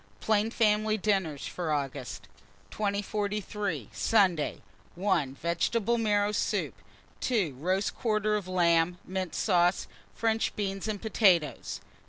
PLAIN 0.19 0.49
FAMILY 0.49 0.97
DINNERS 0.97 1.45
FOR 1.45 1.71
AUGUST. 1.71 2.27
2043. 2.71 3.87
Sunday. 3.93 4.63
1. 4.95 5.35
Vegetable 5.35 5.99
marrow 5.99 6.31
soup. 6.31 6.73
2. 7.19 7.53
Roast 7.59 7.93
quarter 7.95 8.35
of 8.35 8.47
lamb, 8.47 8.97
mint 9.05 9.35
sauce, 9.35 9.85
French 10.15 10.55
beans 10.55 10.87
and 10.87 11.03
potatoes. 11.03 11.81